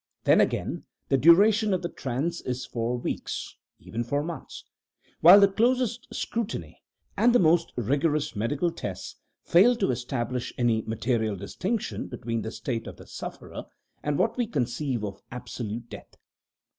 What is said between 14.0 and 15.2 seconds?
and what we conceive